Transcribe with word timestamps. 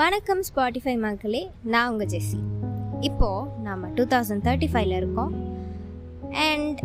வணக்கம் 0.00 0.40
ஸ்பாட்டிஃபை 0.46 0.92
மக்களே 1.02 1.40
நான் 1.72 1.90
உங்கள் 1.90 2.08
ஜெஸ்ஸி. 2.12 2.38
இப்போது 3.08 3.46
நாம் 3.66 3.84
டூ 3.94 4.04
தௌசண்ட் 4.12 4.42
தேர்ட்டி 4.46 4.66
ஃபைவ்ல 4.72 4.94
இருக்கோம். 5.00 5.30
அண்ட் 6.46 6.80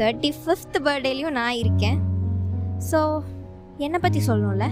தேர்ட்டி 0.00 0.30
ஃபிஃப்த் 0.40 0.76
பர்த்டேலையும் 0.86 1.36
நான் 1.38 1.60
இருக்கேன். 1.60 1.98
ஸோ 2.88 2.98
என்னை 3.86 3.98
பற்றி 3.98 4.20
சொல்லணும்ல? 4.26 4.66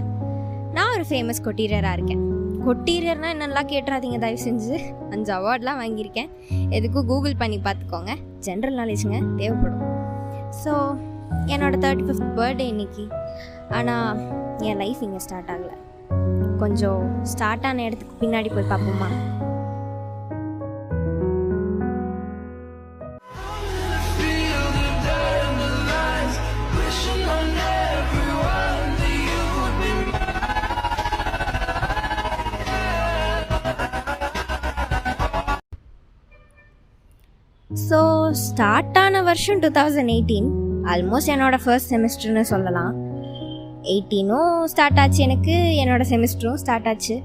நான் 0.77 0.93
ஒரு 0.97 1.05
ஃபேமஸ் 1.11 1.41
கொட்டீரியராக 1.47 1.97
இருக்கேன். 1.99 2.25
கொட்டீரியர்னால் 2.67 3.35
என்னெல்லாம் 3.37 3.71
கேட்டுறாதீங்க 3.73 4.19
தயவு 4.25 4.43
செஞ்சு 4.49 4.75
அஞ்சு 5.11 5.33
அவார்ட்லாம் 5.39 5.81
வாங்கியிருக்கேன். 5.85 6.31
எதுக்கும் 6.79 7.09
கூகுள் 7.13 7.41
பண்ணி 7.45 7.61
பார்த்துக்கோங்க. 7.69 8.15
ஜென்ரல் 8.49 8.79
நாலேஜுங்க 8.81 9.21
தேவைப்படும். 9.41 9.87
ஸோ 10.65 10.75
என்னோடய 11.55 11.83
தேர்ட்டி 11.87 12.07
ஃபிஃப்த் 12.11 12.37
பர்த்டே 12.41 12.67
இன்னைக்கு. 12.75 13.07
ஆனால் 13.79 14.21
என் 14.69 14.83
லைஃப் 14.85 15.03
இங்கே 15.09 15.23
ஸ்டார்ட் 15.29 15.51
ஆகலை. 15.57 15.75
கொஞ்சம் 16.63 17.03
ஸ்டார்ட் 17.33 17.67
ஆன 17.69 17.83
இடத்துக்கு 17.89 18.15
பின்னாடி 18.23 18.51
போய் 18.55 18.71
பார்ப்போமா? 18.73 19.09
ஸோ 37.71 37.99
ஸ்டார்ட் 38.47 38.99
ஆன 38.99 39.23
வருஷம் 39.23 39.61
டூ 39.65 39.69
தௌசண்ட் 39.79 40.13
எயிட்டீன் 40.15 40.49
ஆல்மோஸ்ட் 40.93 41.33
என்னோட 41.35 41.57
ஃபர்ஸ்ட் 41.65 41.91
செமஸ்டர்னு 41.95 42.45
சொல்லலாம். 42.53 43.04
எயிட்டீனும் 43.93 44.53
ஸ்டார்ட் 44.73 44.99
ஆச்சு. 45.03 45.21
எனக்கு 45.29 45.55
என்னோட 45.83 46.03
செமிஸ்டரும் 46.11 46.61
ஸ்டார்ட் 46.63 46.89
ஆச்சு. 46.91 47.17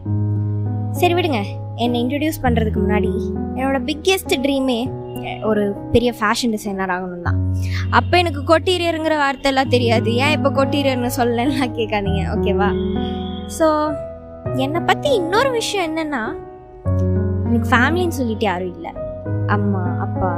சரி 1.01 1.13
விடுங்க. 1.17 1.41
என்னை 1.83 1.97
இன்ட்ரடியூஸ் 2.03 2.39
பண்ணுறதுக்கு 2.45 2.79
முன்னாடி 2.85 3.11
என்னோட 3.57 3.79
பிக்கெஸ்ட் 3.89 4.33
ட்ரீமே 4.45 4.79
ஒரு 5.49 5.63
பெரிய 5.93 6.09
ஃபேஷன் 6.19 6.53
டிசைனர் 6.55 6.91
ஆகணும் 6.95 7.25
தான். 7.27 7.39
அப்போ 7.97 8.15
எனக்கு 8.23 8.41
கொட்டீரியருங்கிற 8.51 9.15
வார்த்தை 9.23 9.49
எல்லாம் 9.51 9.73
தெரியாது. 9.75 10.09
ஏன் 10.23 10.33
இப்போ 10.37 10.49
கொட்டீரியர்னு 10.59 11.11
சொல்லலாம் 11.19 11.75
கேட்காதீங்க. 11.79 12.23
ஓகேவா 12.35 12.69
ஸோ 13.57 13.67
என்னை 14.65 14.81
பற்றி 14.89 15.09
இன்னொரு 15.21 15.49
விஷயம் 15.59 15.87
என்னென்னா 15.89 16.23
எனக்கு 17.47 17.67
ஃபேமிலின்னு 17.73 18.17
சொல்லிட்டு 18.19 18.45
யாரும் 18.49 18.73
இல்லை. 18.77 18.91
அம்மா 19.55 19.83
அப்பா 20.05 20.31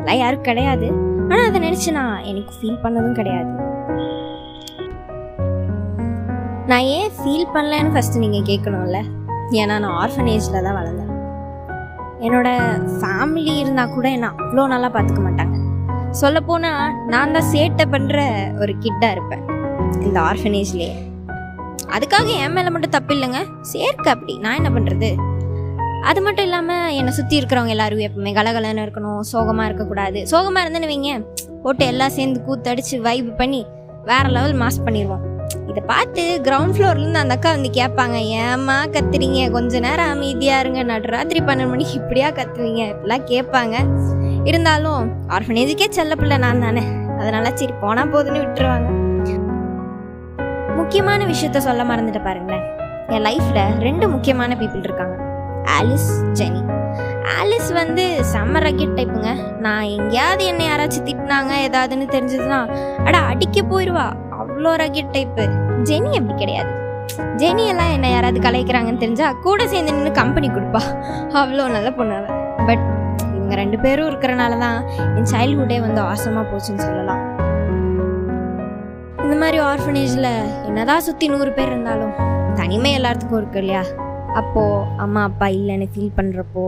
எல்லாம் 0.00 0.20
யாரும் 0.22 0.46
கிடையாது. 0.48 0.88
ஆனால் 1.30 1.46
அதை 1.48 1.58
நினச்சி 1.66 1.90
நான் 1.98 2.24
எனக்கு 2.30 2.54
ஃபீல் 2.58 2.82
பண்ணதும் 2.84 3.18
கிடையாது. 3.20 3.52
நான் 6.72 6.86
ஏன் 6.98 7.10
ஃபீல் 7.16 7.48
பண்ணலன்னு 7.54 7.90
ஃபஸ்ட்டு 7.94 8.20
நீங்கள் 8.22 8.44
கேட்கணும்ல. 8.50 8.98
ஏன்னா 9.60 9.74
நான் 9.84 9.96
ஆர்ஃபனேஜில் 10.02 10.54
தான் 10.66 10.76
வளர்ந்தேன். 10.76 11.10
என்னோட 12.26 12.48
ஃபேமிலி 13.00 13.54
இருந்தால் 13.62 13.92
கூட 13.94 14.06
என்னை 14.16 14.28
அவ்வளோ 14.42 14.62
நல்லா 14.72 14.88
பார்த்துக்க 14.94 15.22
மாட்டாங்க. 15.24 15.56
சொல்லப்போனால் 16.20 16.94
நான் 17.12 17.34
தான் 17.36 17.48
சேட்டை 17.54 17.84
பண்ணுற 17.94 18.18
ஒரு 18.62 18.74
கிட்டாக 18.84 19.16
இருப்பேன். 19.16 19.42
இந்த 20.06 20.18
ஆர்ஃபனேஜ்லேயே 20.28 20.94
அதுக்காக 21.96 22.30
என் 22.44 22.54
மேலே 22.58 22.72
மட்டும் 22.76 22.94
தப்பு 22.96 23.12
இல்லைங்க. 23.16 23.42
சேர்க்க 23.72 24.06
அப்படி. 24.14 24.36
நான் 24.46 24.58
என்ன 24.60 24.72
பண்ணுறது 24.76 25.10
அது 26.10 26.20
மட்டும் 26.26 26.46
இல்லாமல் 26.48 26.94
என்னை 27.00 27.12
சுற்றி 27.18 27.36
இருக்கிறவங்க 27.40 27.76
எல்லாரும் 27.76 28.06
எப்பவுமே 28.06 28.32
கலகலன்னு 28.38 28.86
இருக்கணும் 28.86 29.20
சோகமாக 29.32 29.68
இருக்கக்கூடாது. 29.70 30.22
சோகமாக 30.32 30.64
இருந்தேன்னு 30.64 30.92
வைங்க 30.92 31.12
போட்டு 31.66 31.84
எல்லாம் 31.92 32.16
சேர்ந்து 32.18 32.40
கூத்தடிச்சு 32.48 32.96
வைப் 33.08 33.30
பண்ணி 33.42 33.62
வேற 34.10 34.24
லெவல் 34.38 34.58
மாஸ் 34.62 34.84
பண்ணிடுவோம் 34.86 35.24
இதை 35.68 35.82
பார்த்து 35.86 36.40
கிரவுண்ட் 36.42 36.74
ஃப்ளோர்லேருந்து 36.76 37.22
அந்த 37.22 37.34
அக்கா 37.34 37.50
வந்து 37.50 37.70
கேட்பாங்க 37.70 38.12
ஏம்மா 38.12 38.84
கத்துறீங்க? 38.84 39.50
கொஞ்ச 39.50 39.80
நேரம் 39.80 40.10
அமைதியாக 40.10 40.60
இருங்க. 40.60 40.82
நடுராத்திரி 40.82 41.40
பன்னெண்டு 41.40 41.68
மணிக்கு 41.68 41.92
இப்படியா 41.92 42.28
கத்துவீங்க? 42.28 42.82
இப்படிலாம் 42.92 43.26
கேட்பாங்க 43.26 43.76
இருந்தாலும் 44.44 45.28
ஆர்ஃபனேஜுக்கே 45.28 45.88
செல்ல 45.88 46.14
பிள்ளை 46.14 46.36
நான் 46.36 46.60
தானே. 46.60 46.82
அதனால 47.20 47.50
சரி 47.54 47.72
போனால் 47.80 48.12
போதுன்னு 48.12 48.42
விட்டுருவாங்க. 48.44 48.88
முக்கியமான 50.76 51.24
விஷயத்த 51.24 51.56
சொல்ல 51.56 51.82
மறந்துட்டு 51.84 52.24
பாருங்களேன். 52.24 52.64
என் 53.08 53.24
லைஃப்பில் 53.24 53.78
ரெண்டு 53.78 54.08
முக்கியமான 54.08 54.54
பீப்புள் 54.54 54.82
இருக்காங்க. 54.82 55.16
ஆலிஸ் 55.78 56.10
ஜெனி 56.32 56.62
ஆலிஸ் 57.40 57.72
வந்து 57.72 58.20
செம்ம 58.32 58.58
ரக்கெட் 58.58 58.96
டைப்புங்க 58.96 59.30
நான் 59.58 59.82
எங்கேயாவது 59.82 60.44
என்னை 60.44 60.66
யாராச்சும் 60.68 61.06
திட்டினாங்க 61.08 61.52
ஏதாவதுன்னு 61.66 62.06
தெரிஞ்சதுன்னா 62.14 62.60
அட 63.04 63.18
அடிக்க 63.18 63.62
போயிடுவா 63.62 64.06
அவ்வளோ 64.52 64.72
ரகிட் 64.80 65.12
டைப்பு 65.16 65.44
ஜெனி 65.88 66.10
அப்படி 66.18 66.34
கிடையாது. 66.40 66.70
ஜெனி 67.40 67.62
எல்லாம் 67.72 67.92
என்ன 67.94 68.06
யாராவது 68.14 68.38
கலைக்கிறாங்கன்னு 68.46 69.02
தெரிஞ்சா 69.02 69.28
கூட 69.44 69.60
சேர்ந்து 69.72 69.92
நின்று 69.94 70.10
கம்பெனி 70.18 70.48
கொடுப்பா. 70.48 70.80
அவ்வளோ 71.40 71.64
நல்ல 71.76 71.88
பொண்ணு 71.98 72.18
பட் 72.68 72.84
இவங்க 73.36 73.54
ரெண்டு 73.60 73.78
பேரும் 73.84 74.08
இருக்கிறனால 74.10 74.58
தான் 74.64 74.78
என் 75.16 75.30
சைல்ட்ஹுட்டே 75.32 75.78
வந்து 75.86 76.00
ஆசமாக 76.10 76.44
போச்சுன்னு 76.50 76.84
சொல்லலாம். 76.88 77.22
இந்த 79.24 79.34
மாதிரி 79.42 79.58
ஆர்ஃபனேஜில் 79.70 80.30
என்னதான் 80.68 81.04
சுற்றி 81.08 81.28
நூறு 81.34 81.52
பேர் 81.58 81.72
இருந்தாலும் 81.72 82.14
தனிமை 82.60 82.92
எல்லாத்துக்கும் 82.98 83.40
இருக்கு 83.42 83.60
இல்லையா? 83.62 83.82
அப்போது 84.40 84.84
அம்மா 85.06 85.22
அப்பா 85.30 85.48
இல்லைன்னு 85.58 85.88
ஃபீல் 85.94 86.16
பண்ணுறப்போ 86.20 86.66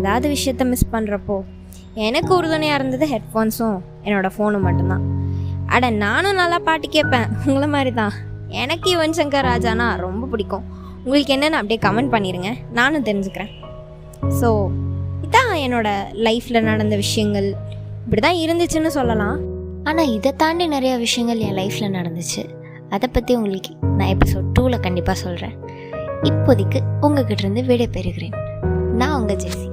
ஏதாவது 0.00 0.26
விஷயத்த 0.36 0.64
மிஸ் 0.72 0.92
பண்ணுறப்போ 0.96 1.38
எனக்கு 2.08 2.32
உறுதுணையாக 2.38 2.80
இருந்தது 2.80 3.06
ஹெட்ஃபோன்ஸும் 3.14 3.78
என்னோடய 4.06 4.34
ஃபோனும் 4.36 4.66
மட்டும்தான். 4.68 5.06
அட 5.74 5.90
நானும் 6.04 6.40
நல்லா 6.40 6.58
பாட்டு 6.66 6.86
கேட்பேன். 6.96 7.28
உங்களை 7.48 7.68
மாதிரி 7.74 7.92
தான் 8.00 8.14
எனக்கு 8.62 8.88
யுவன் 8.94 9.16
சங்கர் 9.18 9.48
ராஜானா 9.52 9.86
ரொம்ப 10.06 10.24
பிடிக்கும். 10.32 10.64
உங்களுக்கு 11.04 11.34
என்னென்னு 11.36 11.58
அப்படியே 11.60 11.80
கமெண்ட் 11.86 12.12
பண்ணிடுங்க 12.14 12.50
நானும் 12.78 13.06
தெரிஞ்சுக்கிறேன். 13.08 13.52
ஸோ 14.40 14.48
இதான் 15.26 15.52
என்னோடய 15.66 16.22
லைஃப்பில் 16.26 16.66
நடந்த 16.70 16.94
விஷயங்கள். 17.04 17.48
இப்படி 18.04 18.22
தான் 18.26 18.40
இருந்துச்சுன்னு 18.44 18.92
சொல்லலாம். 18.98 19.38
ஆனால் 19.90 20.12
இதை 20.16 20.30
தாண்டி 20.42 20.64
நிறையா 20.76 20.94
விஷயங்கள் 21.06 21.42
என் 21.46 21.58
லைஃப்பில் 21.60 21.94
நடந்துச்சு. 21.98 22.42
அதை 22.96 23.06
பற்றி 23.16 23.32
உங்களுக்கு 23.38 23.72
நான் 23.98 24.12
எபிசோட் 24.16 24.50
டூவில் 24.56 24.84
கண்டிப்பாக 24.86 25.18
சொல்கிறேன் 25.24 25.56
இப்போதைக்கு 26.30 26.78
உங்ககிட்ட 27.06 27.42
இருந்து 27.44 27.64
விடை 27.70 27.88
பெறுகிறேன் 27.96 28.36
நான் 29.00 29.16
உங்கள் 29.20 29.40
ஜெஸ்ஸி. 29.44 29.68